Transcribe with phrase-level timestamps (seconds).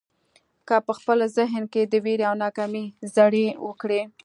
[0.67, 4.01] که په خپل ذهن کې د وېرې او ناکامۍ زړي وکرئ.